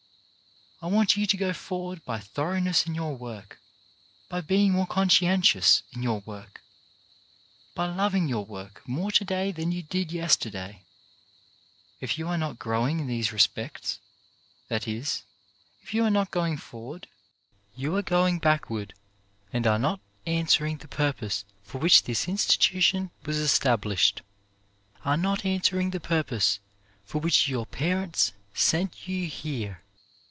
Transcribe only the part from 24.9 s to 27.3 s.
are not answering the purpose for